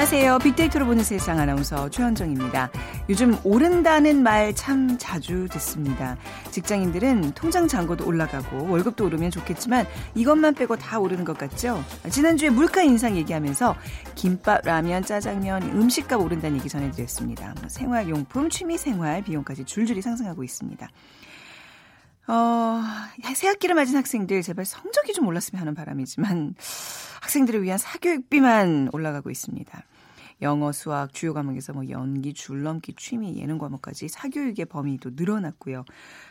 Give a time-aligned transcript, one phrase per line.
[0.00, 0.38] 안녕하세요.
[0.38, 2.70] 빅데이터로 보는 세상 아나운서 최현정입니다.
[3.10, 6.16] 요즘 오른다는 말 참 자주 듣습니다.
[6.50, 11.84] 직장인들은 통장 잔고도 올라가고 월급도 오르면 좋겠지만 이것만 빼고 다 오르는 것 같죠?
[12.10, 13.76] 지난주에 물가 인상 얘기하면서
[14.14, 17.54] 김밥, 라면, 짜장면, 음식값 오른다는 얘기 전해드렸습니다.
[17.60, 20.88] 뭐 생활용품, 취미생활 비용까지 줄줄이 상승하고 있습니다.
[22.30, 22.80] 어,
[23.34, 26.54] 새학기를 맞은 학생들 제발 성적이 좀 올랐으면 하는 바람이지만
[27.22, 29.84] 학생들을 위한 사교육비만 올라가고 있습니다.
[30.42, 35.84] 영어, 수학, 주요 과목에서 뭐 연기, 줄넘기, 취미, 예능 과목까지 사교육의 범위도 늘어났고요.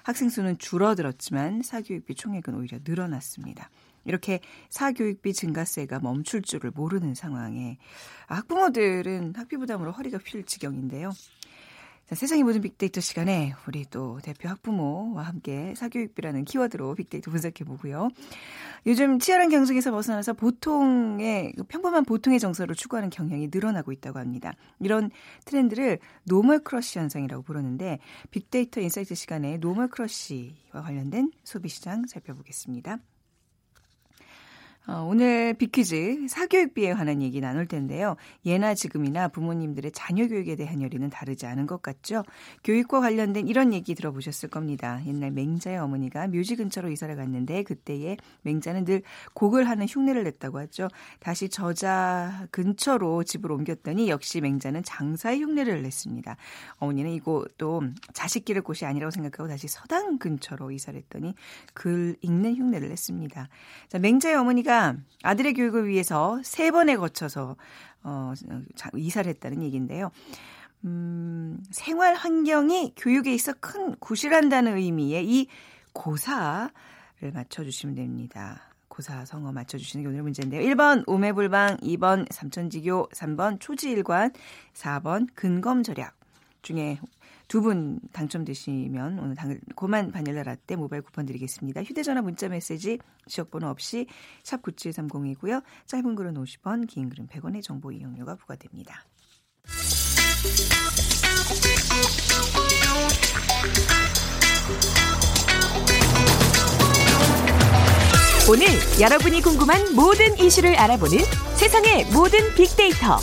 [0.03, 3.70] 학생 수는 줄어들었지만 사교육비 총액은 오히려 늘어났습니다.
[4.05, 4.39] 이렇게
[4.70, 7.78] 사교육비 증가세가 멈출 줄을 모르는 상황에
[8.28, 11.11] 학부모들은 학비 부담으로 허리가 휠 지경인데요.
[12.09, 18.09] 자, 세상의 모든 빅데이터 시간에 우리 또 대표 학부모와 함께 사교육비라는 키워드로 빅데이터 분석해 보고요.
[18.88, 24.53] 요즘 치열한 경쟁에서 벗어나서 보통의 평범한 보통의 정서를 추구하는 경향이 늘어나고 있다고 합니다.
[24.79, 25.11] 이런
[25.45, 27.99] 트렌드를 normal crush 현상이라고 부르는데
[28.31, 32.97] 빅데이터 insight 시간에 normal crush와 관련된 소비 시장 살펴보겠습니다.
[34.89, 38.15] 어, 오늘 비퀴즈 사교육비에 관한 얘기 나눌 텐데요.
[38.43, 42.23] 예나 지금이나 부모님들의 자녀 교육에 대한 열의는 다르지 않은 것 같죠.
[42.63, 44.99] 교육과 관련된 이런 얘기 들어보셨을 겁니다.
[45.05, 49.03] 옛날 맹자의 어머니가 묘지 근처로 이사를 갔는데 그때의 맹자는 늘
[49.35, 50.87] 곡을 하는 흉내를 냈다고 하죠.
[51.19, 56.35] 다시 저자 근처로 집을 옮겼더니 역시 맹자는 장사의 흉내를 냈습니다.
[56.77, 61.35] 어머니는 이곳도 자식 기를 곳이 아니라고 생각하고 다시 서당 근처로 이사를 했더니
[61.75, 63.49] 글 읽는 흉내를 냈습니다.
[63.87, 64.78] 자, 맹자의 어머니가
[65.23, 67.55] 아들의 교육을 위해서 세 번에 거쳐서
[68.03, 68.33] 어,
[68.95, 70.11] 이사를 했다는 얘기인데요.
[70.85, 75.47] 음, 생활 환경이 교육에 있어 큰 구실한다는 의미의 이
[75.94, 76.72] 고사를
[77.34, 78.62] 맞춰주시면 됩니다.
[78.88, 80.62] 고사 성어 맞춰주시는 게 오늘 문제인데요.
[80.62, 84.31] 1번 오매불방, 2번 삼천지교, 3번 초지일관,
[84.73, 86.16] 4번 근검절약
[86.61, 87.00] 중에
[87.49, 89.35] 두 분 당첨되시면 오늘
[89.75, 91.83] 고만 바닐라 라떼 모바일 쿠폰 드리겠습니다.
[91.83, 94.05] 휴대전화 문자 메시지 지역번호 없이
[94.43, 95.63] 샵 9730이고요.
[95.87, 99.03] 짧은 글은 50원, 긴 글은 100원의 정보 이용료가 부과됩니다.
[108.47, 108.66] 오늘
[109.01, 111.17] 여러분이 궁금한 모든 이슈를 알아보는
[111.57, 113.17] 세상의 모든 빅데이터.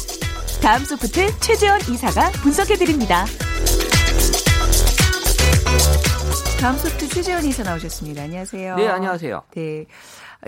[0.60, 3.24] 다음 소프트 최재원 이사가 분석해드립니다.
[6.60, 8.22] 다음 소프트 최재원 이사 나오셨습니다.
[8.22, 8.76] 안녕하세요.
[8.76, 9.42] 네, 안녕하세요.
[9.54, 9.84] 네.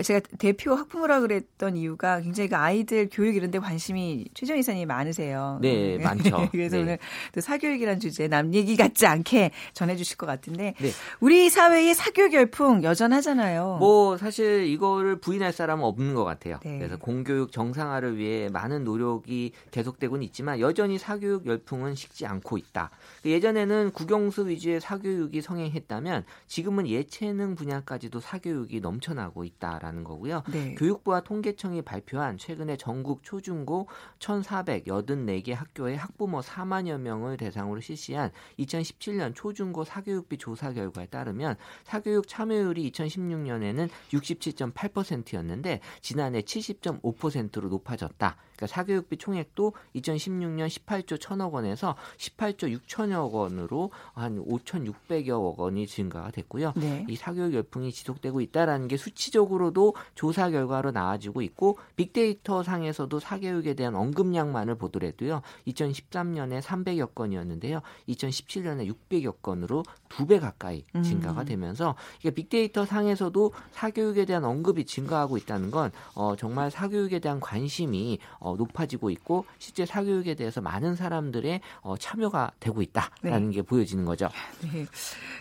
[0.03, 5.59] 제가 대표 학부모라 그랬던 이유가 굉장히 그 아이들 교육 이런 데 관심이 최정 이사님이 많으세요.
[5.61, 6.49] 네, 많죠.
[6.51, 6.81] 그래서 네.
[6.81, 6.97] 오늘
[7.33, 10.91] 또 사교육이라는 주제 남 얘기 같지 않게 전해 주실 것 같은데 네.
[11.19, 13.77] 우리 사회의 사교육 열풍 여전하잖아요.
[13.79, 16.59] 뭐 사실 이거를 부인할 사람은 없는 것 같아요.
[16.63, 16.77] 네.
[16.77, 22.91] 그래서 공교육 정상화를 위해 많은 노력이 계속되고는 있지만 여전히 사교육 열풍은 식지 않고 있다.
[23.25, 30.43] 예전에는 국영수 위주의 사교육이 성행했다면 지금은 예체능 분야까지도 사교육이 넘쳐나고 있다라는 거고요.
[30.51, 30.75] 네.
[30.75, 33.87] 교육부와 통계청이 발표한 최근에 전국 초중고
[34.19, 42.91] 1,484개 학교의 학부모 4만여 명을 대상으로 실시한 2017년 초중고 사교육비 조사 결과에 따르면 사교육 참여율이
[42.91, 48.37] 2016년에는 67.8%였는데 지난해 70.5%로 높아졌다.
[48.59, 56.73] 그러니까 사교육비 총액도 2016년 18조 1천억 원에서 18조 6천여 원으로 한 5,600여 원이 증가가 됐고요.
[56.75, 57.05] 네.
[57.07, 63.95] 이 사교육 열풍이 지속되고 있다라는 게 수치적으로도 조사 결과로 나와지고 있고 빅데이터 상에서도 사교육에 대한
[63.95, 65.41] 언급량만을 보더라도요.
[65.67, 67.81] 2013년에 300여 건이었는데요.
[68.09, 71.45] 2017년에 600여 건으로 두 배 가까이 증가가 음.
[71.45, 78.19] 되면서 이게 빅데이터 상에서도 사교육에 대한 언급이 증가하고 있다는 건 어, 정말 사교육에 대한 관심이
[78.37, 83.55] 어, 높아지고 있고 실제 사교육에 대해서 많은 사람들의 어, 참여가 되고 있다라는 네.
[83.55, 84.29] 게 보여지는 거죠.
[84.61, 84.85] 네.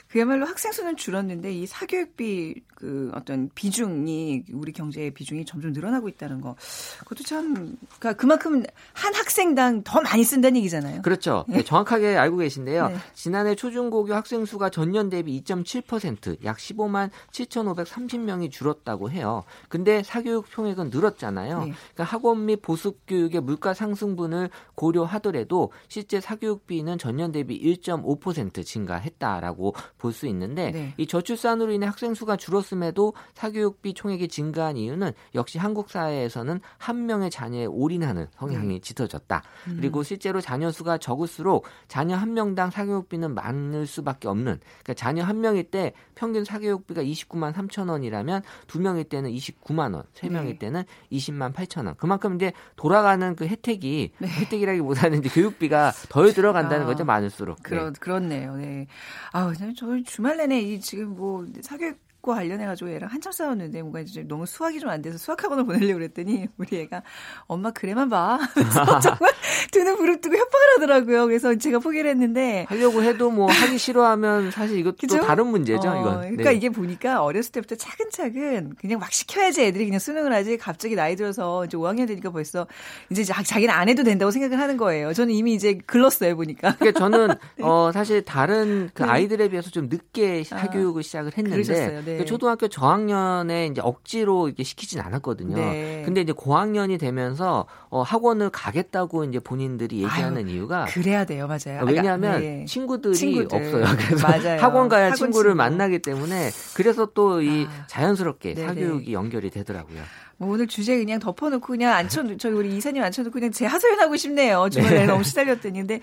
[0.08, 6.40] 그야말로 학생 수는 줄었는데 이 사교육비 그 어떤 비중이 우리 경제의 비중이 점점 늘어나고 있다는
[6.40, 6.54] 거
[7.00, 8.62] 그것도 참 그러니까 그만큼
[8.92, 11.02] 한 학생당 더 많이 쓴다는 얘기잖아요.
[11.02, 11.44] 그렇죠.
[11.48, 11.58] 네.
[11.58, 12.88] 네, 정확하게 알고 계신데요.
[12.88, 12.96] 네.
[13.14, 19.44] 지난해 초중고교 학생 수가 전년 대비 2.7%약 15만 7,530명이 줄었다고 해요.
[19.68, 21.64] 근데 사교육 총액은 늘었잖아요.
[21.64, 21.72] 네.
[21.94, 30.18] 그러니까 학원 및 보습 교육의 물가 상승분을 고려하더라도 실제 사교육비는 전년 대비 1.5% 증가했다라고 볼
[30.18, 30.94] 수 있는데 네.
[30.96, 37.30] 이 저출산으로 인해 학생 수가 줄었음에도 사교육비 총액이 증가한 이유는 역시 한국 사회에서는 한 명의
[37.30, 38.80] 자녀에 올인하는 성향이 음.
[38.80, 39.42] 짙어졌다.
[39.68, 39.76] 음.
[39.76, 44.58] 그리고 실제로 자녀 수가 적을수록 자녀 한 명당 사교육비는 많을 수밖에 없는.
[44.60, 50.02] 그러니까 자녀 한 명일 때 평균 사교육비가 29만 3천 원이라면 두 명일 때는 29만 원,
[50.12, 50.58] 세 명일 네.
[50.58, 51.94] 때는 20만 8천 원.
[51.96, 54.28] 그만큼 이제 돈 돌아가는 그 혜택이 네.
[54.28, 57.62] 혜택이라기보다는 이제 교육비가 덜 들어간다는 아, 거죠 많을수록.
[57.62, 57.92] 그렇 네.
[58.00, 58.56] 그렇네요.
[58.56, 58.86] 네.
[59.32, 61.98] 아, 저희 주말 내내 이 지금 뭐 사교육
[62.28, 66.48] 과 관련해가지고 얘랑 한참 싸웠는데 뭔가 이제 너무 수학이 좀 안 돼서 수학학원을 보내려고 그랬더니
[66.56, 67.02] 우리 애가
[67.46, 68.38] 엄마 그래만 봐.
[69.02, 69.32] 정말
[69.70, 71.26] 두는 부릅뜨고 협박을 하더라고요.
[71.26, 75.20] 그래서 제가 포기를 했는데 하려고 해도 뭐 하기 싫어하면 사실 이것도 그쵸?
[75.20, 75.88] 다른 문제죠.
[75.88, 76.20] 어, 이건.
[76.20, 76.56] 그러니까 네.
[76.56, 81.64] 이게 보니까 어렸을 때부터 차근차근 그냥 막 시켜야지 애들이 그냥 수능을 하지 갑자기 나이 들어서
[81.64, 82.66] 이제 5학년 되니까 벌써
[83.10, 85.12] 이제 자기는 안 해도 된다고 생각을 하는 거예요.
[85.12, 86.76] 저는 이미 이제 글렀어요 보니까.
[86.76, 87.64] 그러니까 저는 네.
[87.64, 89.08] 어 사실 다른 그 네.
[89.08, 92.24] 아이들에 비해서 좀 늦게 사교육을 아, 시작을 했는데 그러셨어요.
[92.24, 92.24] 네.
[92.24, 95.56] 그 초등학교 저학년에 이제 억지로 이렇게 시키진 않았거든요.
[95.56, 96.02] 네.
[96.04, 101.84] 근데 이제 고학년이 되면서 어, 학원을 가겠다고 이제 본인들이 얘기하는 아유, 이유가 그래야 돼요, 맞아요.
[101.86, 102.64] 왜냐하면 아, 네.
[102.66, 103.56] 친구들이 친구들.
[103.58, 103.84] 없어요.
[103.96, 104.60] 그래서 맞아요.
[104.60, 105.56] 학원 가야 학원 친구를 친구.
[105.56, 108.66] 만나기 때문에 그래서 또이 아, 자연스럽게 네네.
[108.68, 110.02] 사교육이 연결이 되더라고요.
[110.38, 114.68] 뭐 오늘 주제 그냥 덮어놓고 그냥 앉혀 저희 우리 이사님 앉혀놓고 그냥 제 하소연하고 싶네요.
[114.70, 115.06] 주말에 네.
[115.06, 116.00] 너무 시달렸더니 근데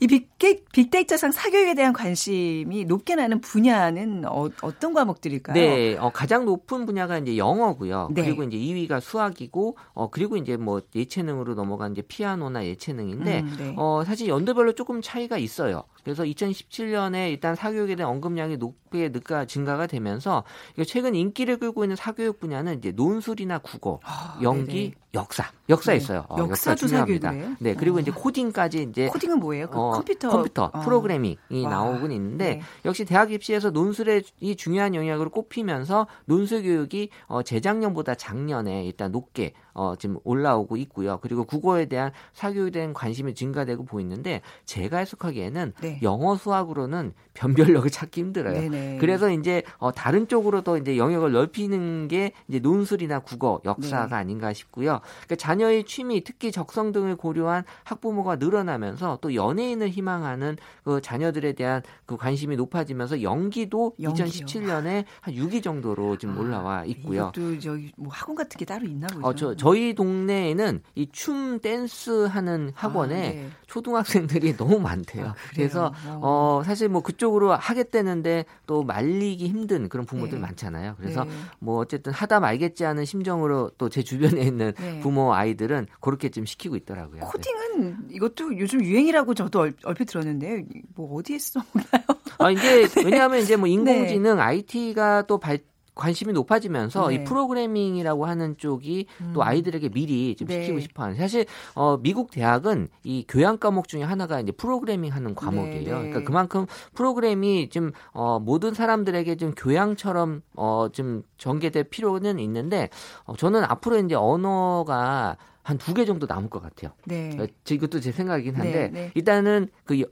[0.00, 5.54] 이 빅게, 빅데이터상 사교육에 대한 관심이 높게 나는 분야는 어, 떤 과목들일까요?
[5.54, 8.10] 네, 어, 가장 높은 분야가 이제 영어고요.
[8.12, 8.22] 네.
[8.22, 13.74] 그리고 이제 2위가 수학이고 어 그리고 이제 뭐 예체능으로 넘어간 이제 피아노나 예체능인데 음, 네.
[13.78, 15.84] 어 사실 연도별로 조금 차이가 있어요.
[16.04, 20.44] 그래서 2017년에 일단 사교육에 대한 언급량이 높게 늦가 증가가 되면서
[20.86, 24.94] 최근 인기를 끌고 있는 사교육 분야는 이제 논술이나 국어, 아, 연기, 네네.
[25.14, 25.96] 역사, 역사 네.
[25.96, 26.24] 있어요.
[26.28, 27.32] 어, 역사도 중요합니다.
[27.60, 28.00] 네, 그리고 어.
[28.00, 29.68] 이제 코딩까지 이제 코딩은 뭐예요?
[29.68, 30.80] 그 어, 컴퓨터 컴퓨터 어.
[30.80, 31.70] 프로그래밍이 와.
[31.70, 32.62] 나오곤 있는데 네.
[32.84, 39.54] 역시 대학 입시에서 논술의 이 중요한 영역으로 꼽히면서 논술 교육이 어, 재작년보다 작년에 일단 높게
[39.78, 41.20] 어, 지금 올라오고 있고요.
[41.22, 46.00] 그리고 국어에 대한 사교육에 대한 관심이 증가되고 보이는데 제가 해석하기에는 네.
[46.02, 48.60] 영어 수학으로는 변별력을 찾기 힘들어요.
[48.60, 48.98] 네네.
[48.98, 54.14] 그래서 이제 어, 다른 쪽으로 더 이제 영역을 넓히는 게 이제 논술이나 국어, 역사가 네.
[54.16, 55.00] 아닌가 싶고요.
[55.26, 61.82] 그러니까 자녀의 취미, 특히 적성 등을 고려한 학부모가 늘어나면서 또 연예인을 희망하는 그 자녀들에 대한
[62.04, 64.24] 그 관심이 높아지면서 연기도 연기요.
[64.24, 67.30] 2017년에 한 6위 정도로 지금 아, 올라와 있고요.
[67.32, 69.26] 이것도 저기 뭐 학원 같은 게 따로 있나 보죠.
[69.26, 73.48] 어, 저, 저희 동네에는 이 춤 댄스 하는 학원에 아, 네.
[73.66, 75.26] 초등학생들이 너무 많대요.
[75.26, 76.20] 아, 그래서 어.
[76.22, 80.42] 어 사실 뭐 그쪽으로 하겠다는데 또 말리기 힘든 그런 부모들 네.
[80.42, 80.94] 많잖아요.
[80.98, 81.30] 그래서 네.
[81.58, 85.00] 뭐 어쨌든 하다 말겠지 하는 심정으로 또 제 주변에 있는 네.
[85.00, 87.20] 부모 아이들은 그렇게 좀 시키고 있더라고요.
[87.22, 88.14] 코딩은 네.
[88.14, 92.02] 이것도 요즘 유행이라고 저도 얼핏 들었는데 뭐 어디에 써먹나요?
[92.38, 94.42] 아 이제 왜냐하면 이제 뭐 인공지능 네.
[94.42, 95.58] IT가 또 발,
[95.98, 97.14] 관심이 높아지면서 네.
[97.14, 99.32] 이 프로그래밍이라고 하는 쪽이 음.
[99.34, 100.62] 또 아이들에게 미리 좀 네.
[100.62, 105.82] 시키고 싶어하는 사실 어 미국 대학은 이 교양 과목 중에 하나가 이제 프로그래밍 하는 과목이에요.
[105.82, 106.08] 네.
[106.08, 112.88] 그러니까 그만큼 프로그램이 좀 어, 모든 사람들에게 좀 교양처럼 어, 좀 전개될 필요는 있는데
[113.24, 115.36] 어, 저는 앞으로 이제 언어가
[115.68, 116.92] 한 두 개 정도 남을 것 같아요.
[117.04, 117.36] 네.
[117.38, 119.10] 어, 이것도 제 생각이긴 한데 네, 네.
[119.14, 120.04] 일단은 그이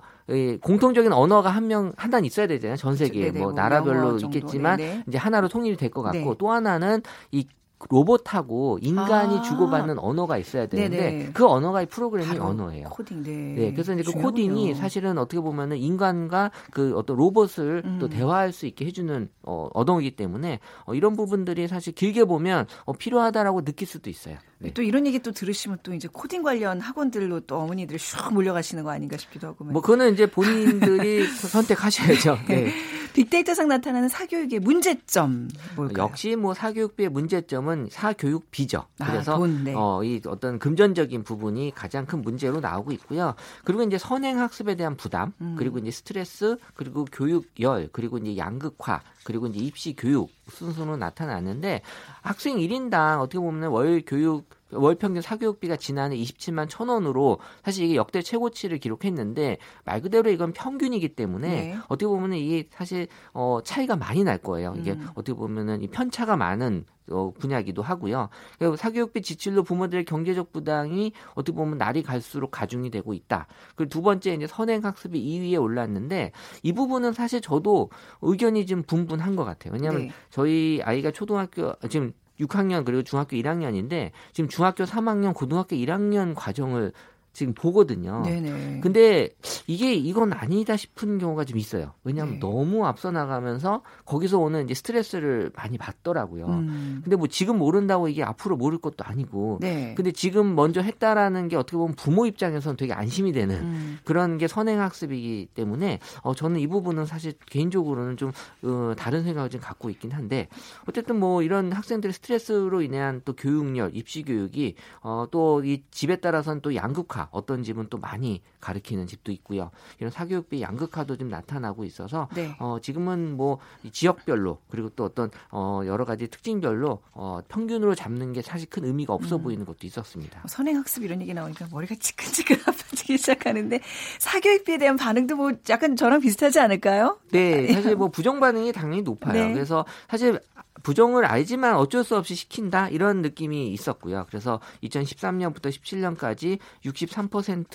[0.61, 2.77] 공통적인 언어가 한 명 한 단 있어야 되잖아요.
[2.77, 5.05] 전 세계에 뭐, 뭐 나라별로 있겠지만 네네.
[5.09, 6.35] 이제 하나로 통일이 될 것 같고 네.
[6.39, 7.01] 또 하나는
[7.33, 7.47] 이
[7.91, 9.43] 로봇하고 인간이 아.
[9.43, 11.31] 주고받는 언어가 있어야 되는데 네네.
[11.35, 12.89] 그 언어가 이 프로그래밍 언어예요.
[12.89, 13.31] 코딩, 네.
[13.55, 13.73] 네.
[13.73, 14.21] 그래서 이제 그.
[14.23, 17.99] 코딩이 사실은 어떻게 보면은 인간과 그 어떤 로봇을 음.
[18.01, 22.93] 또 대화할 수 있게 해주는 어, 언어이기 때문에 어, 이런 부분들이 사실 길게 보면 어,
[22.95, 24.37] 필요하다라고 느낄 수도 있어요.
[24.59, 24.73] 네.
[24.73, 28.91] 또 이런 얘기 또 들으시면 또 이제 코딩 관련 학원들로 또 어머니들이 슉 몰려가시는 거
[28.91, 29.65] 아닌가 싶기도 하고.
[29.65, 32.39] 뭐 그거는 이제 본인들이 선택하셔야죠.
[32.49, 32.73] 네.
[33.17, 36.05] 빅데이터상 나타나는 사교육의 문제점 뭘까요?
[36.05, 38.85] 역시 뭐 사교육비의 문제점은 사교육비죠.
[38.99, 39.73] 아, 그래서 아, 돈, 네.
[39.75, 43.35] 어, 이 어떤 금전적인 부분이 가장 큰 문제로 나오고 있고요.
[43.65, 45.57] 그리고 이제 선행 학습에 대한 부담, 음.
[45.59, 51.83] 그리고 이제 스트레스, 그리고 교육 열, 그리고 이제 양극화, 그리고 이제 입시 교육 순서로 나타나는데
[52.23, 57.95] 학생 1인당 어떻게 보면 월 교육 월 평균 사교육비가 지난해 27만 천 원으로 사실 이게
[57.95, 61.79] 역대 최고치를 기록했는데 말 그대로 이건 평균이기 때문에 네.
[61.89, 64.75] 어떻게 보면은 이게 사실 어 차이가 많이 날 거예요.
[64.77, 65.09] 이게 음.
[65.15, 68.29] 어떻게 보면은 이 편차가 많은 어, 분야기도 하고요.
[68.77, 73.47] 사교육비 지출로 부모들의 경제적 부담이 어떻게 보면 날이 갈수록 가중이 되고 있다.
[73.77, 76.33] 그리고 두 번째 이제 선행학습이 2위에 올랐는데
[76.65, 77.91] 이 부분은 사실 저도
[78.23, 79.73] 의견이 좀 분분한 것 같아요.
[79.75, 80.13] 왜냐하면 네.
[80.31, 86.93] 저희 아이가 초등학교 지금 6학년 그리고 중학교 1학년인데 지금 중학교 3학년, 고등학교 1학년 과정을
[87.37, 88.23] 지금 보거든요.
[88.25, 88.81] 네네.
[88.81, 89.29] 근데
[89.67, 91.93] 이게 이건 아니다 싶은 경우가 좀 있어요.
[92.03, 92.41] 왜냐하면 네.
[92.41, 96.47] 너무 앞서 나가면서 거기서 오는 이제 스트레스를 많이 받더라고요.
[96.47, 97.01] 음.
[97.05, 99.59] 근데 뭐 지금 모른다고 이게 앞으로 모를 것도 아니고.
[99.61, 99.93] 네.
[99.97, 103.99] 근데 지금 먼저 했다라는 게 어떻게 보면 부모 입장에서는 되게 안심이 되는 음.
[104.05, 109.51] 그런 게 선행 학습이기 때문에 어 저는 이 부분은 사실 개인적으로는 좀 어, 다른 생각을
[109.51, 110.49] 좀 갖고 있긴 한데
[110.89, 116.61] 어쨌든 뭐 이런 학생들의 스트레스로 인한 또 교육열, 입시 교육이 어 또 이 집에 따라서는
[116.61, 119.71] 또 양극화 어떤 집은 또 많이 가르치는 집도 있고요.
[119.99, 122.57] 이런 사교육비 양극화도 좀 나타나고 있어서 네.
[122.59, 123.59] 어, 지금은 뭐
[123.93, 129.13] 지역별로 그리고 또 어떤 어, 여러 가지 특징별로 어, 평균으로 잡는 게 사실 큰 의미가
[129.15, 129.43] 없어 음.
[129.43, 130.41] 보이는 것도 있었습니다.
[130.41, 133.81] 뭐 선행학습 이런 얘기 나오니까 머리가 지끈지끈 아파지기 시작하는데
[134.19, 137.19] 사교육비에 대한 반응도 뭐 약간 저랑 비슷하지 않을까요?
[137.31, 139.33] 네, 사실 뭐 부정 반응이 당연히 높아요.
[139.33, 139.53] 네.
[139.53, 140.41] 그래서 사실
[140.83, 144.27] 부정을 알지만 어쩔 수 없이 시킨다 이런 느낌이 있었고요.
[144.29, 147.16] 그래서 2013년부터 17년까지 63%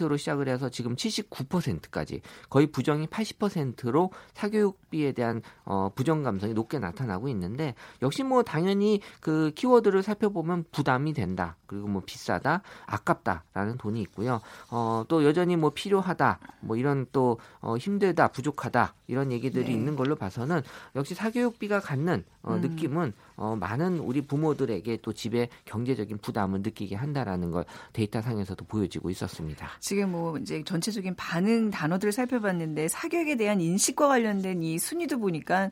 [0.08, 7.28] 로 시작을 해서 지금 79%까지 거의 부정이 80%로 사교육비에 대한 어, 부정 감성이 높게 나타나고
[7.30, 14.42] 있는데 역시 뭐 당연히 그 키워드를 살펴보면 부담이 된다 그리고 뭐 비싸다 아깝다라는 돈이 있고요.
[14.70, 19.72] 어, 또 여전히 뭐 필요하다 뭐 이런 또 어, 힘들다 부족하다 이런 얘기들이 네.
[19.72, 20.62] 있는 걸로 봐서는
[20.96, 22.62] 역시 사교육비가 갖는 어, 음.
[22.62, 29.10] 느낌은 어, 많은 우리 부모들에게 또 집에 경제적인 부담을 느끼게 한다라는 걸 데이터 상에서도 보여지고
[29.10, 29.68] 있었습니다.
[29.80, 35.72] 지금 뭐 이제 전체적인 반응 단어들을 살펴봤는데 사교육에 대한 인식과 관련된 이 순위도 보니까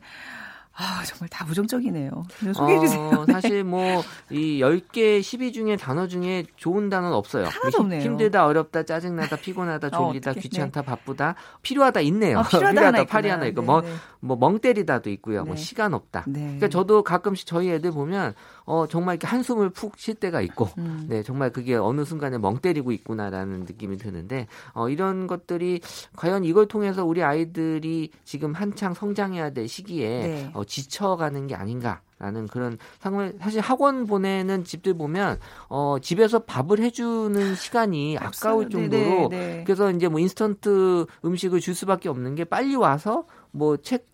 [0.80, 2.10] 아, 정말 다 부정적이네요.
[2.54, 3.00] 소개해 주세요.
[3.10, 7.44] 어, 사실 뭐 이 10개 12 중에 단어 중에 좋은 단어는 없어요.
[7.46, 8.00] 하나도 뭐 없네요.
[8.00, 10.86] 힘들다, 어렵다, 짜증나다, 피곤하다, 어, 졸리다, 어, 귀찮다, 네.
[10.86, 12.38] 바쁘다, 필요하다 있네요.
[12.38, 15.38] 어, 필요하다, 필요하다 팔이 하나 있고 뭐뭐멍 때리다도 있고요.
[15.38, 15.48] 뭐 네.
[15.50, 16.24] 뭐 시간 없다.
[16.28, 16.40] 네.
[16.40, 21.06] 그러니까 저도 가끔씩 저희 애들 보면 어 정말 이렇게 한숨을 푹 쉴 때가 있고 음.
[21.08, 25.80] 네, 정말 그게 어느 순간에 멍 때리고 있구나라는 느낌이 드는데 어 이런 것들이
[26.16, 30.50] 과연 이걸 통해서 우리 아이들이 지금 한창 성장해야 될 시기에 네.
[30.54, 35.38] 어, 지쳐가는 게 아닌가 라는 그런 상황 사실 학원 보내는 집들 보면
[35.70, 39.64] 어 집에서 밥을 해주는 시간이 아까울 정도로 네네, 네.
[39.64, 44.09] 그래서 이제 뭐 인스턴트 음식을 줄 수밖에 없는 게 빨리 와서 뭐책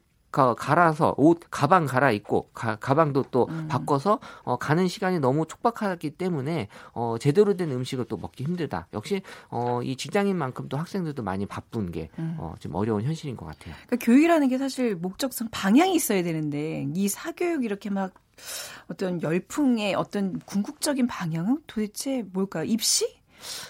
[0.54, 3.66] 갈아서 옷 가방 갈아입고 가, 가방도 또 음.
[3.68, 8.88] 바꿔서 어, 가는 시간이 너무 촉박하기 때문에 어, 제대로 된 음식을 또 먹기 힘들다.
[8.92, 12.36] 역시 어, 이 직장인만큼 또 학생들도 많이 바쁜 게 음.
[12.38, 13.74] 어, 좀 어려운 현실인 것 같아요.
[13.86, 18.12] 그러니까 교육이라는 게 사실 목적성 방향이 있어야 되는데 이 사교육 이렇게 막
[18.88, 22.64] 어떤 열풍의 어떤 궁극적인 방향은 도대체 뭘까요?
[22.64, 23.15] 입시?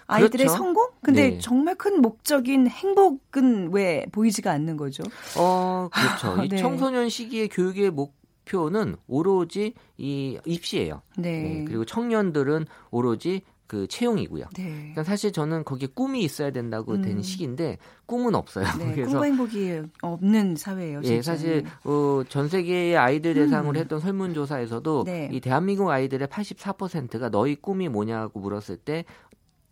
[0.07, 0.57] 아이들의 그렇죠.
[0.57, 0.89] 성공?
[1.03, 1.39] 근데 네.
[1.39, 5.03] 정말 큰 목적인 행복은 왜 보이지가 않는 거죠?
[5.37, 6.43] 어, 그렇죠.
[6.45, 6.57] 이 네.
[6.57, 8.15] 청소년 시기의 교육의 목
[8.47, 11.03] 표는 오로지 이 입시예요.
[11.17, 11.43] 네.
[11.43, 11.65] 네.
[11.67, 14.47] 그리고 청년들은 오로지 그 채용이고요.
[14.57, 14.63] 네.
[14.65, 17.03] 그러니까 사실 저는 거기에 꿈이 있어야 된다고 음.
[17.03, 18.65] 된 시기인데 꿈은 없어요.
[18.79, 21.01] 네, 그래서 꿈과 행복이 없는 사회예요.
[21.05, 23.81] 예, 사실 어, 전 세계의 아이들 대상으로 음.
[23.81, 25.29] 했던 설문조사에서도 네.
[25.33, 29.05] 이 대한민국 아이들의 84%가 너희 꿈이 뭐냐고 물었을 때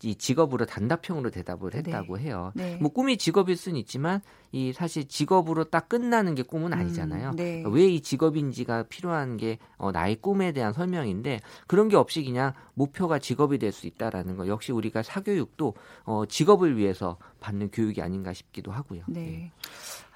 [0.04, 1.78] 이 직업으로 단답형으로 대답을 네.
[1.78, 2.24] 했다고 네.
[2.24, 2.52] 해요.
[2.54, 2.76] 네.
[2.80, 4.20] 뭐 꿈이 직업일 수는 있지만
[4.52, 7.30] 이 사실 직업으로 딱 끝나는 게 꿈은 음, 아니잖아요.
[7.30, 7.62] 음, 네.
[7.66, 13.58] 왜이 직업인지가 필요한 게 어, 나의 꿈에 대한 설명인데 그런 게 없이 그냥 목표가 직업이
[13.58, 19.02] 될 수 있다라는 거 역시 우리가 사교육도 어, 직업을 위해서 받는 교육이 아닌가 싶기도 하고요.
[19.06, 19.20] 네.
[19.20, 19.50] 네.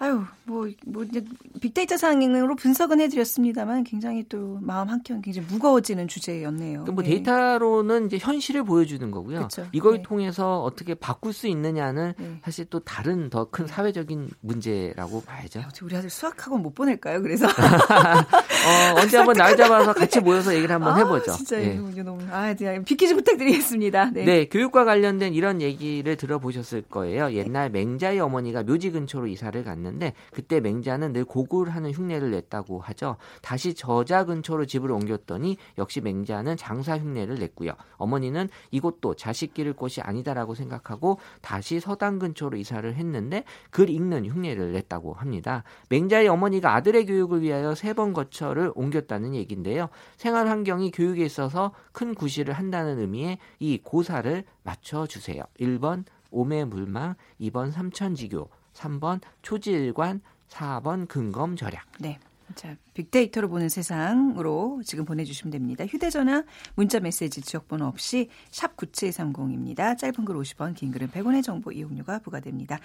[0.01, 1.25] 아유, 뭐, 뭐, 이제
[1.61, 6.85] 빅데이터 상으로 분석은 해드렸습니다만 굉장히 또 마음 한켠 굉장히 무거워지는 주제였네요.
[6.85, 7.11] 뭐 네.
[7.11, 9.39] 데이터로는 이제 현실을 보여주는 거고요.
[9.39, 9.67] 그렇죠.
[9.73, 10.03] 이걸 네.
[10.03, 12.39] 통해서 어떻게 바꿀 수 있느냐는 네.
[12.45, 15.65] 사실 또 다른 더 큰 사회적인 문제라고 봐야죠.
[15.83, 17.23] 우리 아들 수학학원 못 보낼까요?
[17.23, 21.33] 그래서 어, 언제 한번 날 잡아서 같이 모여서 얘기를 한번 아, 해보죠.
[21.33, 21.75] 진짜 네.
[22.05, 22.55] 너무 아,
[22.85, 24.11] 비키즈 부탁드리겠습니다.
[24.13, 24.25] 네.
[24.25, 27.18] 네, 교육과 관련된 이런 얘기를 들어보셨을 거예요.
[27.35, 30.15] 옛날 맹자의 어머니가 묘지 근처로 이사를 갔는데.
[30.33, 33.17] 그때 맹자는 늘 곡을 하는 흉내를 냈다고 하죠.
[33.43, 37.73] 다시 저자 근처로 집을 옮겼더니 역시 맹자는 장사 흉내를 냈고요.
[37.97, 44.73] 어머니는 이곳도 자식 기를 곳이 아니다라고 생각하고 다시 서당 근처로 이사를 했는데 글 읽는 흉내를
[44.73, 45.65] 냈다고 합니다.
[45.91, 49.89] 맹자의 어머니가 아들의 교육을 위하여 세 번 거처를 옮겼다는 얘기인데요.
[50.17, 55.43] 생활 환경이 교육에 있어서 큰 구실을 한다는 의미의 이 고사를 맞춰 주세요.
[55.59, 61.85] 1번 오매물망, 2번 삼천지교, 3번 초지일관, 4번 근검 절약.
[61.99, 62.19] 네.
[62.55, 65.85] 자, 빅데이터로 보는 세상으로 지금 보내주시면 됩니다.
[65.85, 66.45] 휴대전화,
[66.77, 69.99] 문자메시지 지역번호 없이 샵 9730입니다.
[69.99, 72.79] 짧은 글 50원, 긴 글은 100원의 정보 이용료가 부과됩니다.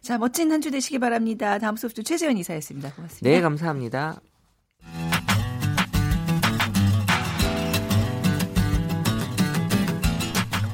[0.00, 1.60] 자, 멋진 한 주 되시기 바랍니다.
[1.60, 2.92] 다음 소프트 최재현 이사였습니다.
[2.92, 3.28] 고맙습니다.
[3.28, 4.20] 네, 감사합니다.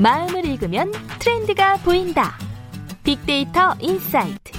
[0.01, 2.33] 마음을 읽으면 트렌드가 보인다.
[3.05, 4.53] 빅데이터 insight.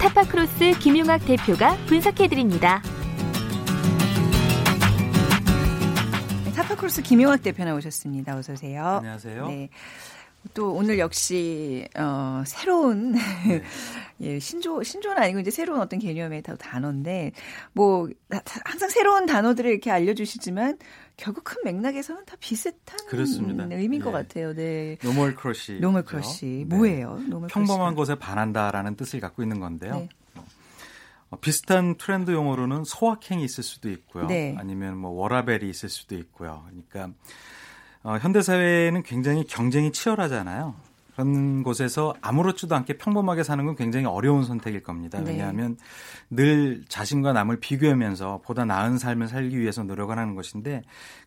[0.00, 2.80] 타파크로스 김용학 대표가 분석해드립니다.
[6.54, 8.36] 타파크로스 김용학 대표 나오셨습니다.
[8.36, 8.98] 어서 오세요.
[8.98, 9.48] 안녕하세요.
[9.48, 9.70] 네.
[10.52, 13.12] 또 오늘 역시 어 새로운
[13.48, 13.62] 네.
[14.20, 17.32] 예, 신조 신조는 아니고 이제 새로운 어떤 개념의 단어인데
[17.72, 18.08] 뭐
[18.64, 20.78] 항상 새로운 단어들을 이렇게 알려 주시지만
[21.16, 23.64] 결국 큰 맥락에서는 다 비슷한 그렇습니다.
[23.70, 24.04] 의미인 네.
[24.04, 24.54] 것 같아요.
[24.54, 24.98] 네.
[25.02, 25.78] normal crush.
[25.80, 26.66] normal crush.
[26.68, 27.18] 뭐예요?
[27.28, 29.94] normal 평범한 것에 반한다라는 뜻을 갖고 있는 건데요.
[29.94, 30.08] 네.
[31.30, 34.26] 어, 비슷한 트렌드 용어로는 소확행이 있을 수도 있고요.
[34.26, 34.54] 네.
[34.58, 36.64] 아니면 뭐 워라벨이 있을 수도 있고요.
[36.68, 37.16] 그러니까
[38.04, 40.74] 어, 현대 사회는 굉장히 경쟁이 치열하잖아요.
[41.14, 45.20] 그런 곳에서 아무렇지도 않게 평범하게 사는 건 굉장히 어려운 선택일 겁니다.
[45.20, 45.30] 네.
[45.30, 45.76] 왜냐하면
[46.28, 50.82] 늘 자신과 남을 비교하면서 보다 나은 삶을 살기 위해서 노력을 하는 것인데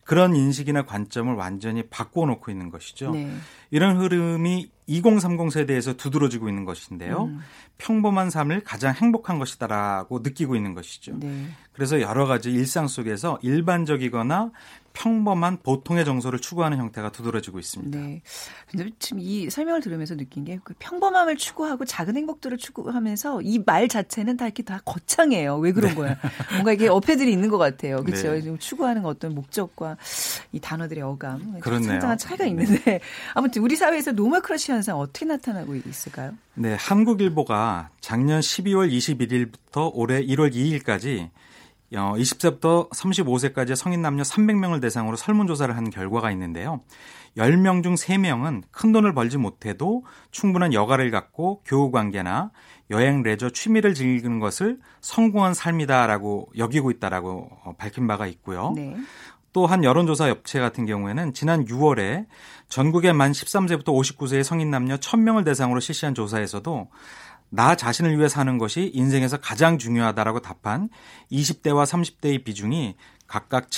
[0.08, 3.10] 그런 인식이나 관점을 완전히 바꿔놓고 있는 것이죠.
[3.10, 3.30] 네.
[3.70, 7.24] 이런 흐름이 2030 세대에서 두드러지고 있는 것인데요.
[7.24, 7.40] 음.
[7.76, 11.18] 평범한 삶을 가장 행복한 것이다라고 느끼고 있는 것이죠.
[11.20, 11.48] 네.
[11.72, 14.50] 그래서 여러 가지 일상 속에서 일반적이거나
[14.94, 17.98] 평범한 보통의 정서를 추구하는 형태가 두드러지고 있습니다.
[18.00, 18.22] 네.
[18.68, 23.86] 근데 지금 이 설명을 들으면서 느낀 게 그 평범함을 추구하고 작은 행복들을 추구하면서 이 말
[23.86, 25.58] 자체는 다 이렇게 다 거창해요.
[25.58, 25.94] 왜 그런 네.
[25.96, 26.16] 거야?
[26.54, 28.02] 뭔가 이게 어폐들이 있는 것 같아요.
[28.02, 28.32] 그렇죠?
[28.32, 28.56] 네.
[28.58, 29.97] 추구하는 어떤 목적과
[30.52, 31.90] 이 단어들의 어감 그렇네요.
[31.92, 32.50] 상당한 차이가 네.
[32.50, 33.00] 있는데
[33.34, 36.32] 아무튼 우리 사회에서 normal crush 현상 어떻게 나타나고 있을까요?
[36.54, 41.30] 네, 한국일보가 작년 12월 21일부터 올해 1월 2일까지
[41.92, 46.80] 20세부터 어, 35세까지 성인 남녀 300명을 대상으로 설문조사를 한 결과가 있는데요.
[47.36, 52.50] 10명 중 3명은 큰 돈을 벌지 못해도 충분한 여가를 갖고 교우 관계나
[52.90, 58.72] 여행, 레저, 취미를 즐기는 것을 성공한 삶이다라고 여기고 있다라고 어, 밝힌 바가 있고요.
[58.74, 58.96] 네.
[59.52, 62.26] 또한 여론조사 업체 같은 경우에는 지난 6월에
[62.68, 66.88] 전국의 만 13세부터 59세의 성인 남녀 1000명을 대상으로 실시한 조사에서도
[67.50, 70.90] 나 자신을 위해 사는 것이 인생에서 가장 중요하다라고 답한
[71.32, 73.70] 20대와 30대의 비중이 각각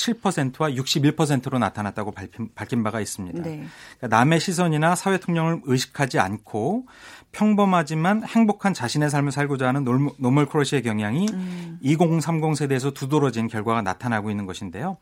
[0.00, 3.42] 77%와 61%로 나타났다고 밝힌, 밝힌 바가 있습니다.
[3.42, 3.64] 네.
[3.98, 6.86] 그러니까 남의 시선이나 사회 통념을 의식하지 않고
[7.32, 9.84] 평범하지만 행복한 자신의 삶을 살고자 하는
[10.18, 11.78] normal crush의 경향이 음.
[11.82, 14.96] 2030 세대에서 두드러진 결과가 나타나고 있는 것인데요.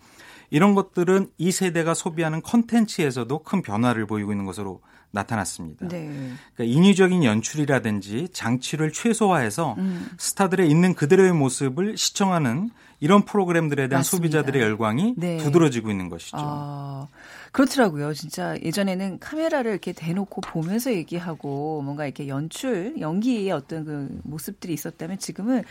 [0.50, 4.80] 이런 것들은 이 세대가 소비하는 컨텐츠에서도 큰 변화를 보이고 있는 것으로
[5.10, 5.88] 나타났습니다.
[5.88, 6.06] 네.
[6.54, 10.08] 그러니까 인위적인 연출이라든지 장치를 최소화해서 음.
[10.18, 14.10] 스타들의 있는 그대로의 모습을 시청하는 이런 프로그램들에 대한 맞습니다.
[14.16, 15.36] 소비자들의 열광이 네.
[15.38, 16.36] 두드러지고 있는 것이죠.
[16.40, 17.06] 아,
[17.52, 18.12] 그렇더라고요.
[18.12, 25.18] 진짜 예전에는 카메라를 이렇게 대놓고 보면서 얘기하고 뭔가 이렇게 연출, 연기의 어떤 그 모습들이 있었다면
[25.18, 25.62] 지금은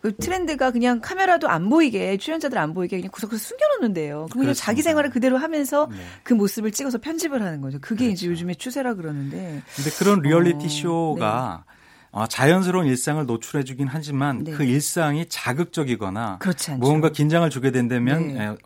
[0.00, 4.26] 그 트렌드가 그냥 카메라도 안 보이게 출연자들 안 보이게 그냥 구석구석 숨겨놓는데요.
[4.32, 5.96] 그냥 자기 생활을 그대로 하면서 네.
[6.24, 7.78] 그 모습을 찍어서 편집을 하는 거죠.
[7.80, 8.12] 그게 그렇죠.
[8.12, 9.62] 이제 요즘에 추세라 그러는데.
[9.76, 11.71] 근데 그런 리얼리티 어, 쇼가 네.
[12.12, 14.52] 어, 자연스러운 일상을 노출해주긴 하지만 네.
[14.52, 16.38] 그 일상이 자극적이거나
[16.78, 18.56] 무언가 긴장을 주게 된다면 네.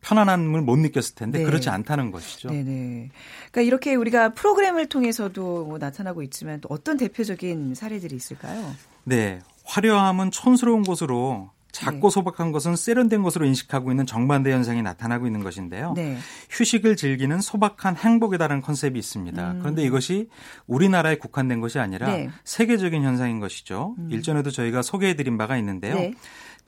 [0.00, 1.44] 편안함을 못 느꼈을 텐데 네.
[1.44, 2.50] 그렇지 않다는 것이죠.
[2.50, 3.10] 네네.
[3.50, 8.74] 그러니까 이렇게 우리가 프로그램을 통해서도 뭐 나타나고 있지만 또 어떤 대표적인 사례들이 있을까요?
[9.02, 9.40] 네.
[9.64, 12.14] 화려함은 촌스러운 곳으로 작고 네.
[12.14, 15.92] 소박한 것은 세련된 것으로 인식하고 있는 정반대 현상이 나타나고 있는 것인데요.
[15.96, 16.16] 네.
[16.48, 19.52] 휴식을 즐기는 소박한 행복이다라는 컨셉이 있습니다.
[19.52, 19.58] 음.
[19.58, 20.28] 그런데 이것이
[20.68, 22.30] 우리나라에 국한된 것이 아니라 네.
[22.44, 23.96] 세계적인 현상인 것이죠.
[23.98, 24.08] 음.
[24.10, 25.96] 일전에도 저희가 소개해드린 바가 있는데요.
[25.96, 26.14] 네.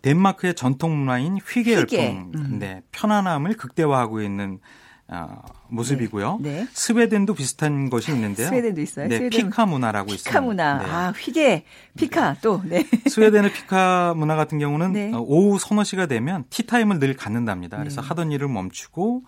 [0.03, 2.59] 덴마크의 전통 문화인 hygge 열풍, 음.
[2.59, 4.59] 네, 편안함을 극대화하고 있는
[5.09, 6.39] 어, 모습이고요.
[6.41, 6.51] 네.
[6.63, 6.69] 네.
[6.73, 8.49] 스웨덴도 비슷한 것이 있는데요.
[8.49, 9.09] 스웨덴도 있어요.
[9.09, 9.51] 네, 스웨덴.
[9.51, 10.31] fika 문화라고 있습니다.
[10.31, 10.79] fika 문화.
[10.79, 10.85] 네.
[10.91, 11.65] 아, hygge,
[11.97, 12.39] fika 네.
[12.43, 12.61] 또.
[12.65, 12.85] 네.
[13.09, 15.13] 스웨덴의 fika 문화 같은 경우는 네.
[15.15, 17.77] 어, 오후 서너 시가 되면 티타임을 늘 갖는답니다.
[17.79, 18.09] 그래서 네.
[18.09, 19.23] 하던 일을 멈추고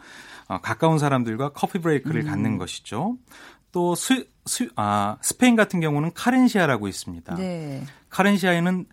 [0.48, 2.26] 어, 가까운 사람들과 coffee break를 음.
[2.26, 3.16] 갖는 것이죠.
[3.70, 7.36] 또 스, 스, 아, 스페인 같은 경우는 querencia라고 있습니다.
[7.36, 7.84] 네.
[8.08, 8.86] querencia에는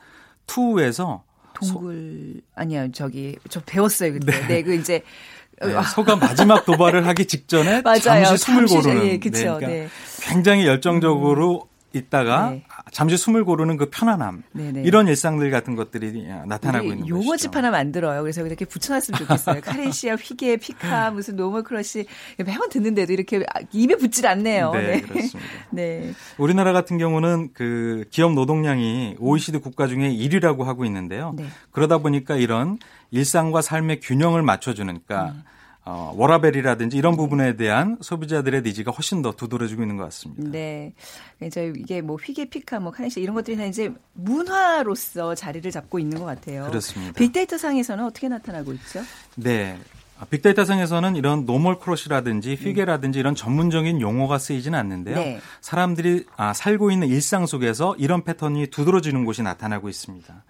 [0.45, 4.31] 투우에서 동굴 아니야 저기 저 배웠어요 그때.
[4.41, 5.01] 네, 네 그 이제
[5.61, 9.87] 네, 소가 마지막 도발을 하기 직전에 잠시 숨을 잠시, 고르는 예, 그쵸, 네, 그러니까 네.
[10.21, 11.74] 굉장히 열정적으로 음.
[11.97, 12.63] 있다가 네.
[12.91, 14.83] 잠시 숨을 고르는 그 편안함 네네.
[14.83, 17.15] 이런 일상들 같은 것들이 나타나고 있는 거죠.
[17.15, 18.21] 용어 집 하나 만들어요.
[18.21, 19.61] 그래서 이렇게 붙여놨으면 좋겠어요.
[19.61, 22.05] querencia, hygge, fika, 무슨 normal crush
[22.37, 24.71] 매번 듣는데도 이렇게 입에 붙질 않네요.
[24.73, 25.01] 네, 네.
[25.01, 25.49] 그렇습니다.
[25.71, 26.13] 네.
[26.37, 31.33] 우리나라 같은 경우는 그 기업 노동량이 OECD 국가 중에 1위라고 하고 있는데요.
[31.35, 31.45] 네.
[31.71, 32.77] 그러다 보니까 이런
[33.11, 35.43] 일상과 삶의 균형을 맞춰주는 그러니까 음.
[35.87, 40.49] 어, 워라벨이라든지 이런 부분에 대한 소비자들의 needs가 훨씬 더 두드러지고 있는 것 같습니다.
[40.49, 40.93] 네.
[41.43, 46.17] 이제 이게 뭐 hygge fika 뭐 querencia 이런 것들이 다 이제 문화로서 자리를 잡고 있는
[46.17, 46.65] 것 같아요.
[46.65, 47.13] 그렇습니다.
[47.13, 49.01] 빅데이터 상에서는 어떻게 나타나고 있죠?
[49.35, 49.77] 네.
[50.29, 55.15] 빅데이터 상에서는 이런 normal crush라든지 hygge라든지 이런 전문적인 용어가 쓰이지는 않는데요.
[55.17, 55.39] 네.
[55.61, 60.43] 사람들이 아, 살고 있는 일상 속에서 이런 패턴이 두드러지는 곳이 나타나고 있습니다.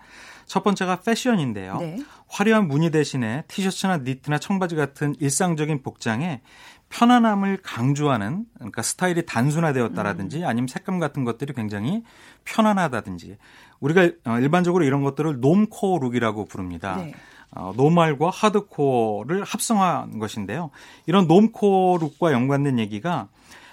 [0.45, 1.77] 첫 번째가 패션인데요.
[1.79, 1.97] 네.
[2.27, 6.41] 화려한 무늬 대신에 티셔츠나 니트나 청바지 같은 일상적인 복장에
[6.89, 10.47] 편안함을 강조하는 그러니까 스타일이 단순화되었다라든지 음.
[10.47, 12.03] 아니면 색감 같은 것들이 굉장히
[12.45, 13.37] 편안하다든지
[13.79, 16.97] 우리가 어, 일반적으로 이런 것들을 normcore look이라고 부릅니다.
[16.97, 17.13] 네.
[17.51, 20.71] 어, 노말과 하드코어를 합성한 것인데요.
[21.05, 23.29] 이런 놈코어 룩과 연관된 얘기가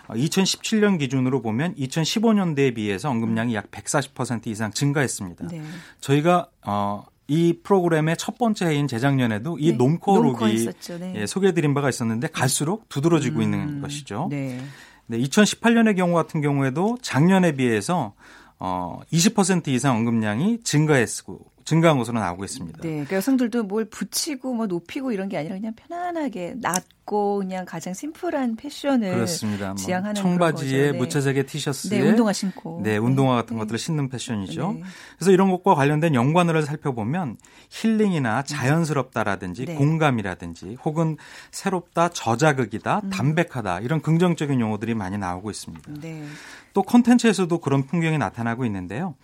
[0.09, 5.49] 2017년 어, 기준으로 보면 2015년대에 비해서 언급량이 약 140% 이상 증가했습니다.
[5.49, 5.63] 네.
[6.01, 9.77] 저희가 어, 이 프로그램의 첫 번째 해인 재작년에도 이 네.
[9.77, 10.67] 놈코룩이
[10.99, 11.15] 네.
[11.17, 14.29] 예, 소개해드린 바가 있었는데 갈수록 두드러지고 음, 있는 것이죠.
[14.31, 14.61] 네.
[15.07, 18.15] 네, 2018년의 경우 같은 경우에도 작년에 비해서
[18.59, 22.79] 어, 20% 이상 언급량이 증가했고 증가한 것으로 나오고 있습니다.
[22.83, 27.95] 네, 그러니까 여성들도 뭘 붙이고 뭐 높이고 이런 게 아니라 그냥 편안하게 낮고 그냥 가장
[27.95, 29.69] 심플한 패션을 그렇습니다.
[29.69, 30.99] 뭐 지향하는 청바지에 네.
[30.99, 33.61] 무채색의 티셔츠에 네, 운동화 신고 네, 운동화 같은 네.
[33.61, 34.73] 것들을 신는 패션이죠.
[34.73, 34.83] 네.
[35.19, 37.37] 그래서 이런 것과 관련된 연관어를 살펴보면
[37.71, 39.75] 힐링이나 자연스럽다라든지 네.
[39.75, 41.17] 공감이라든지 혹은
[41.51, 43.11] 새롭다, 저자극이다, 음.
[43.11, 45.93] 담백하다 이런 긍정적인 용어들이 많이 나오고 있습니다.
[46.01, 46.25] 네.
[46.73, 49.15] 또 콘텐츠에서도 그런 풍경이 나타나고 있는데요.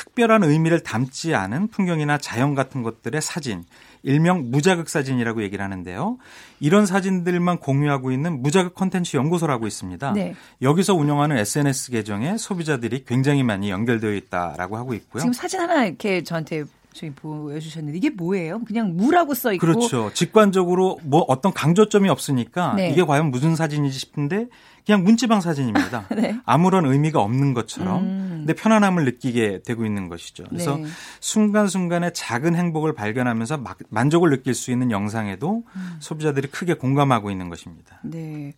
[0.00, 3.64] 특별한 의미를 담지 않은 풍경이나 자연 같은 것들의 사진,
[4.02, 6.16] 일명 무자극 사진이라고 얘기를 하는데요.
[6.58, 10.12] 이런 사진들만 공유하고 있는 무자극 콘텐츠 연구소라고 있습니다.
[10.12, 10.34] 네.
[10.62, 15.20] 여기서 운영하는 SNS 계정에 소비자들이 굉장히 많이 연결되어 있다라고 하고 있고요.
[15.20, 18.60] 지금 사진 하나 이렇게 저한테 저희 보여주셨는데 이게 뭐예요?
[18.64, 20.10] 그냥 무라고 써 있고 그렇죠.
[20.14, 22.90] 직관적으로 뭐 어떤 강조점이 없으니까 네.
[22.90, 24.48] 이게 과연 무슨 사진이지 싶은데
[24.84, 26.06] 그냥 문지방 사진입니다.
[26.16, 26.38] 네.
[26.44, 28.30] 아무런 의미가 없는 것처럼 음.
[28.40, 30.44] 근데 편안함을 느끼게 되고 있는 것이죠.
[30.48, 30.86] 그래서 네.
[31.20, 35.96] 순간순간의 작은 행복을 발견하면서 막, 만족을 느낄 수 있는 영상에도 음.
[36.00, 38.00] 소비자들이 크게 공감하고 있는 것입니다.
[38.02, 38.54] 네.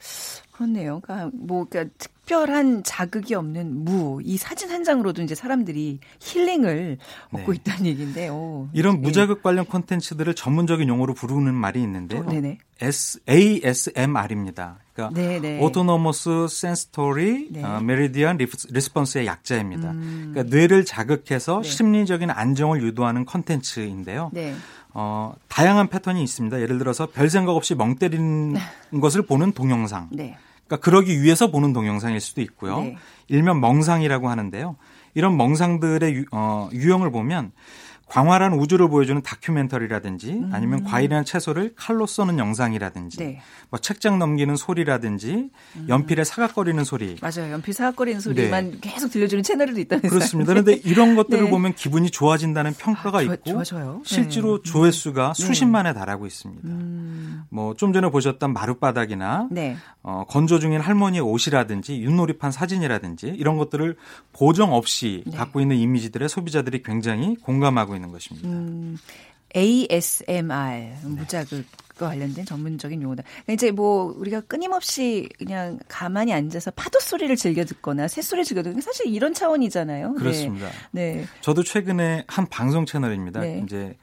[0.53, 1.01] 그렇네요.
[1.01, 6.99] 그러니까 뭐 그러니까 특별한 자극이 없는 무, 이 사진 한 장으로도 이제 사람들이 힐링을
[7.33, 7.59] 얻고 네.
[7.59, 8.29] 있다는 얘기인데.
[8.29, 9.01] 오, 이런 네.
[9.03, 12.21] 무자극 관련 콘텐츠들을 전문적인 용어로 부르는 말이 있는데요.
[12.21, 14.79] 어, S, ASMR입니다.
[14.93, 15.59] 그러니까 네네.
[15.59, 17.65] Autonomous Sensory 네.
[17.65, 18.39] 어, Meridian
[18.71, 19.91] Response의 약자입니다.
[19.93, 20.31] 음.
[20.33, 21.69] 그러니까 뇌를 자극해서 네.
[21.69, 24.31] 심리적인 안정을 유도하는 콘텐츠인데요.
[24.33, 24.55] 네.
[24.95, 26.61] 어, 다양한 패턴이 있습니다.
[26.61, 28.55] 예를 들어서 별 생각 없이 멍 때리는
[29.01, 30.09] 것을 보는 동영상.
[30.13, 30.37] 네.
[30.67, 32.81] 그러니까 그러기 위해서 보는 동영상일 수도 있고요.
[32.81, 32.97] 네.
[33.29, 34.77] 일명 멍상이라고 하는데요.
[35.15, 37.53] 이런 멍상들의 유, 어, 유형을 보면
[38.07, 40.51] 광활한 우주를 보여주는 다큐멘터리라든지 음.
[40.53, 43.41] 아니면 과일이나 채소를 칼로 써는 영상이라든지 네.
[43.71, 45.87] 뭐 책장 넘기는 소리라든지 음.
[45.89, 48.79] 연필에 사각거리는 소리 맞아요 연필 사각거리는 소리만 네.
[48.81, 51.51] 계속 들려주는 채널도 있다면서요 그렇습니다 그런데 이런 것들을 네.
[51.51, 54.03] 보면 기분이 좋아진다는 평가가 아, 있고 좋아져요.
[54.05, 54.71] 실제로 네.
[54.71, 55.43] 조회수가 네.
[55.43, 57.45] 수십만에 달하고 있습니다 음.
[57.51, 59.77] 뭐좀 전에 보셨던 마룻바닥이나 네.
[60.03, 63.97] 어, 건조 중인 할머니의 옷이라든지 윷놀이판 사진이라든지 이런 것들을
[64.33, 68.49] 보정 없이 갖고 있는 이미지들의 소비자들이 굉장히 공감하고 있는 있는 것입니다.
[68.49, 68.99] 음,
[69.55, 73.23] ASMR 무자극과 관련된 전문적인 용어다.
[73.23, 78.63] 그러니까 이제 뭐 우리가 끊임없이 그냥 가만히 앉아서 파도 소리를 즐겨 듣거나 새 소리를 즐겨
[78.63, 80.13] 듣는 사실 이런 차원이잖아요.
[80.13, 80.19] 네.
[80.19, 80.69] 그렇습니다.
[80.91, 81.17] 네.
[81.17, 81.25] 네.
[81.41, 83.41] 저도 최근에 한 방송 채널입니다.
[83.41, 83.63] 네.
[83.65, 83.97] 이제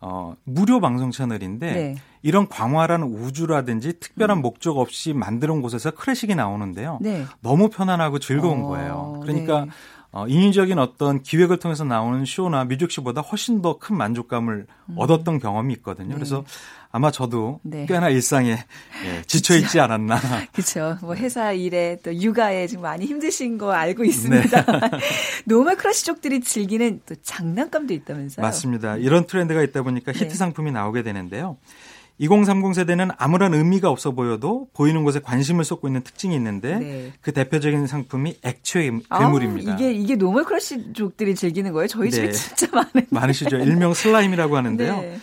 [0.00, 1.94] 어, 무료 방송 채널인데 네.
[2.22, 4.42] 이런 광활한 우주라든지 특별한 음.
[4.42, 6.98] 목적 없이 온 곳에서 클래식이 나오는데요.
[7.00, 7.24] 네.
[7.40, 9.20] 너무 편안하고 즐거운 어, 거예요.
[9.22, 9.70] 그러니까 네.
[10.10, 14.94] 어, 인위적인 어떤 기획을 통해서 나오는 쇼나 뮤직쇼보다 훨씬 더 큰 만족감을 음.
[14.96, 16.08] 얻었던 경험이 있거든요.
[16.08, 16.14] 네.
[16.14, 16.44] 그래서
[16.90, 17.84] 아마 저도 네.
[17.86, 18.52] 꽤나 일상에
[19.04, 20.18] 예, 지쳐 있지 않았나.
[20.52, 20.96] 그렇죠.
[21.02, 24.62] 뭐 회사 일에 또 육아에 지금 많이 힘드신 거 알고 있습니다.
[24.64, 24.90] 네.
[25.44, 28.42] normal crush족들이 즐기는 또 장난감도 있다면서요?
[28.44, 28.96] 맞습니다.
[28.96, 30.34] 이런 트렌드가 있다 보니까 히트 네.
[30.34, 31.58] 상품이 나오게 되는데요.
[32.18, 37.12] 2030 세대는 아무런 의미가 없어 보여도 보이는 곳에 관심을 쏟고 있는 특징이 있는데 네.
[37.20, 39.72] 그 대표적인 상품이 액체 괴물입니다.
[39.72, 41.86] 아, 이게 이게 normal crush족들이 즐기는 거예요?
[41.86, 42.32] 저희 집에 네.
[42.32, 43.58] 진짜 많은 많으시죠.
[43.58, 45.00] 일명 슬라임이라고 하는데요.
[45.00, 45.18] 네.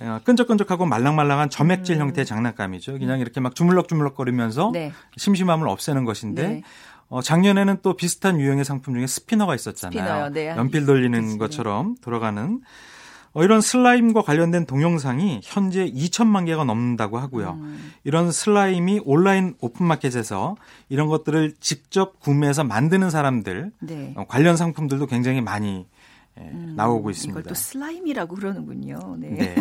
[0.00, 2.00] 어, 끈적끈적하고 말랑말랑한 점액질 음.
[2.02, 2.98] 형태의 장난감이죠.
[2.98, 4.92] 그냥 이렇게 막 주물럭주물럭거리면서 네.
[5.16, 6.62] 심심함을 없애는 것인데 네.
[7.08, 9.98] 어, 작년에는 또 비슷한 유형의 상품 중에 스피너가 있었잖아요.
[9.98, 10.48] 스피너요, 네.
[10.56, 12.60] 연필 돌리는 것처럼 돌아가는 어,
[13.34, 17.58] 이런 슬라임과 관련된 동영상이 현재 2천만 개가 넘는다고 하고요.
[17.60, 17.92] 음.
[18.04, 20.56] 이런 슬라임이 온라인 오픈마켓에서
[20.88, 24.12] 이런 것들을 직접 구매해서 만드는 사람들 네.
[24.16, 25.86] 어, 관련 상품들도 굉장히 많이 예,
[26.52, 27.40] 음, 나오고 있습니다.
[27.40, 29.16] 이걸 또 슬라임이라고 그러는군요.
[29.18, 29.28] 네.
[29.30, 29.54] 네.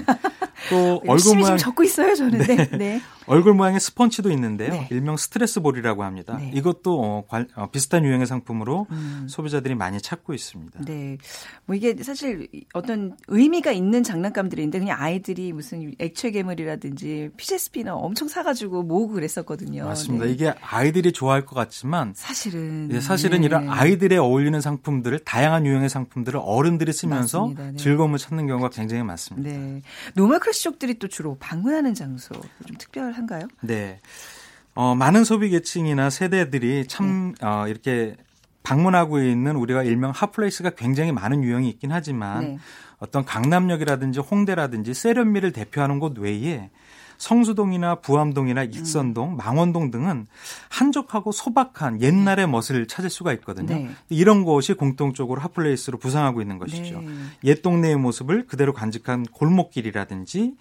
[0.70, 2.40] 또 얼굴 모양 적고 있어요 저는.
[2.40, 2.56] 네.
[2.56, 2.78] 네.
[2.78, 3.02] 네.
[3.28, 4.72] 얼굴 모양의 스펀지도 있는데요.
[4.72, 4.88] 네.
[4.92, 6.38] 일명 stress ball이라고 합니다.
[6.38, 6.52] 네.
[6.54, 9.28] 이것도 어, 관, 어, 비슷한 유형의 상품으로 음.
[9.30, 10.82] 소비자들이 많이 찾고 있습니다.
[10.86, 11.18] 네.
[11.66, 18.28] 뭐 이게 사실 어떤 의미가 있는 장난감들인데 그냥 아이들이 무슨 액체 괴물이라든지 fidget spinner 엄청
[18.28, 19.86] 사가지고 모으고 그랬었거든요.
[19.86, 20.26] 맞습니다.
[20.26, 20.32] 네.
[20.32, 23.72] 이게 아이들이 좋아할 것 같지만 사실은 예, 사실은 이런 네.
[23.72, 27.76] 아이들에 어울리는 상품들을 다양한 유형의 상품들을 어른 들이 쓰면서 네.
[27.76, 29.50] 즐거움을 찾는 경우가 굉장히 많습니다.
[29.50, 29.82] 네.
[30.16, 33.48] normal crush족들이 또 주로 방문하는 장소 좀 특별한가요?
[33.62, 34.00] 네.
[34.76, 37.46] 어, 많은 소비 계층이나 세대들이 참 네.
[37.46, 38.16] 어, 이렇게
[38.64, 42.60] 방문하고 있는 우리가 일명 hot place가 굉장히 많은 유형이 있긴 하지만 네.
[43.00, 46.70] 어떤 강남역이라든지 홍대라든지 세련미를 대표하는 곳 외에
[47.18, 48.72] 성수동이나 부암동이나 음.
[48.72, 49.38] 익선동, 음.
[49.38, 50.28] 망원동 등은
[50.70, 52.52] 한적하고 소박한 옛날의 네.
[52.52, 53.76] 멋을 찾을 수가 있거든요.
[53.76, 53.90] 네.
[54.10, 57.02] 이런 곳이 공통적으로 hot place로 부상하고 있는 것이죠.
[57.02, 57.10] 네.
[57.46, 60.56] 옛 동네의 모습을 그대로 간직한 골목길이라든지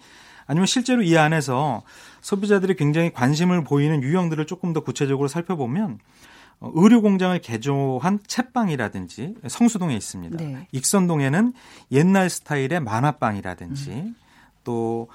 [0.47, 1.83] 아니면 실제로 이 안에서
[2.21, 5.99] 소비자들이 굉장히 관심을 보이는 유형들을 조금 더 구체적으로 살펴보면
[6.59, 10.37] 어, 의류 공장을 개조한 채빵이라든지 성수동에 있습니다.
[10.37, 10.67] 네.
[10.71, 11.53] 익선동에는
[11.91, 14.15] 옛날 스타일의 만화빵이라든지 음.
[14.63, 15.07] 또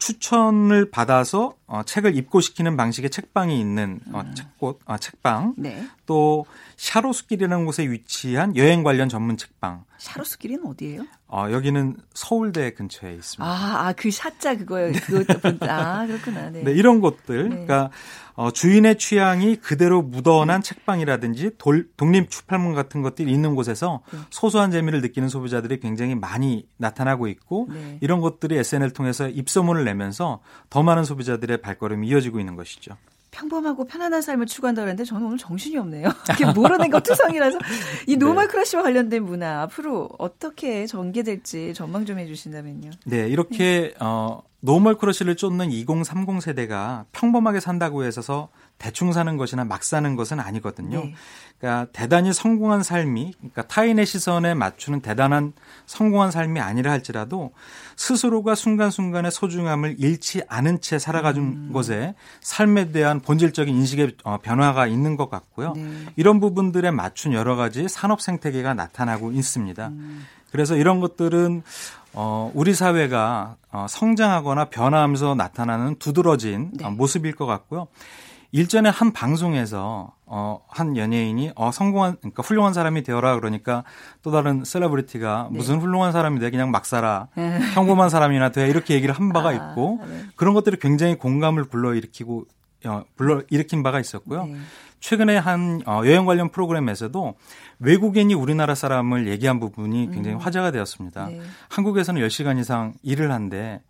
[0.00, 4.34] 추천을 받아서 어, 책을 입고시키는 방식의 책방이 있는 어, 음.
[4.34, 5.54] 책곳, 어, 책방.
[5.56, 5.86] 네.
[6.06, 9.84] 또 샤로스길이라는 곳에 위치한 여행 관련 전문 책방.
[9.98, 11.06] 샤로스길은 어디예요?
[11.28, 13.44] 어, 여기는 서울대 근처에 있습니다.
[13.44, 14.90] 아, 아 그 샤자 그거요.
[14.92, 15.38] 그것도
[15.70, 16.50] 아, 그렇구나.
[16.50, 16.62] 네.
[16.64, 17.42] 네 이런 곳들.
[17.44, 17.48] 네.
[17.50, 17.90] 그러니까
[18.40, 24.18] 어, 주인의 취향이 그대로 묻어난 책방이라든지 돌, 독립 출판물 같은 것들이 있는 곳에서 네.
[24.30, 27.98] 소소한 재미를 느끼는 소비자들이 굉장히 많이 나타나고 있고 네.
[28.00, 32.96] 이런 것들이 SNL 통해서 입소문을 내면서 더 많은 소비자들의 발걸음이 이어지고 있는 것이죠.
[33.30, 36.08] 평범하고 편안한 삶을 추구한다 그랬는데 저는 오늘 정신이 없네요.
[36.34, 37.58] 이게 모르는 것 투성이라서
[38.06, 38.16] 이 네.
[38.16, 38.52] normal 네.
[38.52, 42.90] crush와 관련된 문화 앞으로 어떻게 전개될지 전망 좀 해주신다면요.
[43.06, 43.94] 네, 이렇게 네.
[44.00, 48.48] 어, normal crush를 쫓는 2030 세대가 평범하게 산다고 해서
[48.80, 51.04] 대충 사는 것이나 막 사는 것은 아니거든요.
[51.04, 51.14] 네.
[51.58, 55.52] 그러니까 대단히 성공한 삶이 그러니까 타인의 시선에 맞추는 대단한
[55.84, 57.52] 성공한 삶이 아니라 할지라도
[57.96, 61.70] 스스로가 순간순간의 소중함을 잃지 않은 채 살아가준 음.
[61.74, 65.74] 것에 삶에 대한 본질적인 인식의 어, 변화가 있는 것 같고요.
[65.76, 66.06] 네.
[66.16, 69.88] 이런 부분들에 맞춘 여러 가지 산업 생태계가 나타나고 있습니다.
[69.88, 70.26] 음.
[70.50, 71.62] 그래서 이런 것들은
[72.14, 76.86] 어, 우리 사회가 어, 성장하거나 변화하면서 나타나는 두드러진 네.
[76.86, 77.86] 어, 모습일 것 같고요.
[78.52, 83.84] 일전에 한 방송에서 어, 한 연예인이 어, 성공한, 그러니까 훌륭한 사람이 되어라 그러니까
[84.22, 85.56] 또 다른 celebrity가 네.
[85.56, 87.28] 무슨 훌륭한 사람이 돼 그냥 막 살아.
[87.36, 87.58] 네.
[87.74, 90.24] 평범한 사람이나 돼 이렇게 얘기를 한 바가 아, 있고 네.
[90.36, 92.46] 그런 것들이 굉장히 공감을 불러일으키고
[92.86, 94.46] 어, 불러 일으킨 바가 있었고요.
[94.46, 94.56] 네.
[95.00, 97.34] 최근에 한 어, 여행 관련 프로그램에서도
[97.78, 100.40] 외국인이 우리나라 사람을 얘기한 부분이 굉장히 음.
[100.40, 101.26] 화제가 되었습니다.
[101.26, 101.40] 네.
[101.68, 103.80] 한국에서는 10시간 이상 일을 한데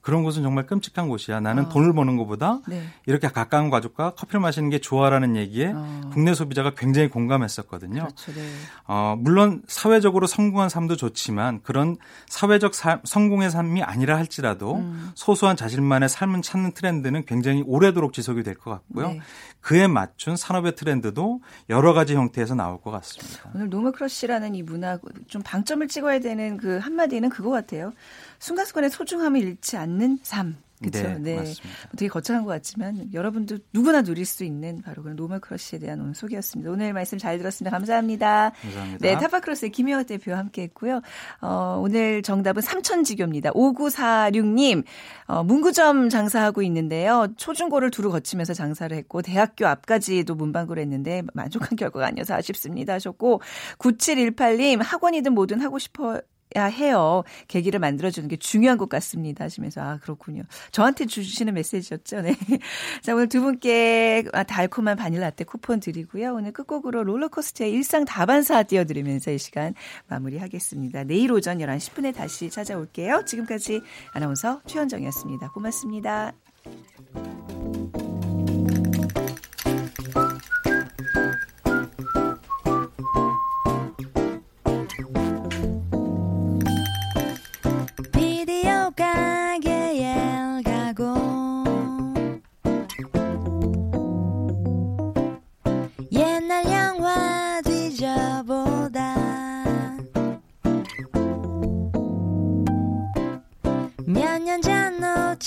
[0.00, 1.40] 그런 곳은 정말 끔찍한 곳이야.
[1.40, 1.68] 나는 어.
[1.68, 2.82] 돈을 버는 것보다 네.
[3.06, 6.10] 이렇게 가까운 가족과 커피를 마시는 게 좋아라는 얘기에 어.
[6.12, 8.02] 국내 소비자가 굉장히 공감했었거든요.
[8.02, 8.48] 그렇죠, 네.
[8.86, 11.96] 어, 물론 사회적으로 성공한 삶도 좋지만 그런
[12.28, 15.10] 사회적 삶, 성공의 삶이 아니라 할지라도 음.
[15.14, 19.08] 소소한 자신만의 삶을 찾는 트렌드는 굉장히 오래도록 지속이 될 것 같고요.
[19.08, 19.20] 네.
[19.60, 23.50] 그에 맞춘 산업의 트렌드도 여러 가지 형태에서 나올 것 같습니다.
[23.54, 27.92] 오늘 normal crush라는 이 문화 좀 방점을 찍어야 되는 그 한마디는 그거 같아요.
[28.38, 30.56] 순간순간의 소중함을 잃지 않는 삶.
[30.82, 31.08] 그렇죠.
[31.08, 31.36] 네, 네.
[31.36, 31.78] 맞습니다.
[31.96, 36.14] 되게 거창한 것 같지만 여러분도 누구나 누릴 수 있는 바로 그런 normal crush에 대한 오늘
[36.14, 36.70] 소개였습니다.
[36.70, 37.76] 오늘 말씀 잘 들었습니다.
[37.76, 38.52] 감사합니다.
[38.62, 38.98] 감사합니다.
[39.00, 41.02] 네, 타파크로스의 김효아 대표와 함께했고요.
[41.42, 43.50] 어, 오늘 정답은 삼천지교입니다.
[43.50, 44.84] 5946님
[45.26, 47.28] 어, 문구점 장사하고 있는데요.
[47.36, 53.42] 초중고를 두루 거치면서 장사를 했고 대학교 앞까지도 문방구를 했는데 만족한 결과가 아니어서 아쉽습니다 하셨고
[53.78, 56.20] 9718님 학원이든 뭐든 하고 싶어
[56.56, 57.22] 야 해요.
[57.48, 59.44] 계기를 만들어주는 게 중요한 것 같습니다.
[59.44, 60.42] 하시면서 아 그렇군요.
[60.72, 62.22] 저한테 주시는 메시지였죠.
[62.22, 62.34] 네.
[63.02, 66.34] 자 오늘 두 분께 아, 달콤한 바닐라 라떼 쿠폰 드리고요.
[66.34, 69.74] 오늘 끝곡으로 롤러코스터의 일상 다반사 띄워드리면서 이 시간
[70.08, 71.04] 마무리하겠습니다.
[71.04, 73.24] 내일 오전 11시 10분에 다시 찾아올게요.
[73.26, 73.80] 지금까지
[74.12, 75.50] 아나운서 최현정이었습니다.
[75.50, 76.32] 고맙습니다.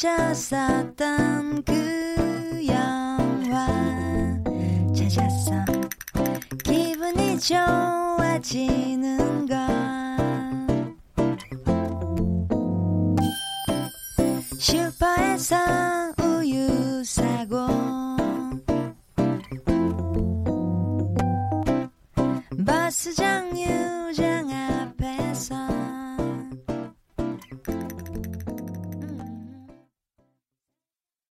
[0.04, 0.62] 놓쳤